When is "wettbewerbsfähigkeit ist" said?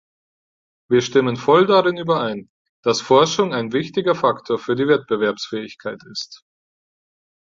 4.87-6.43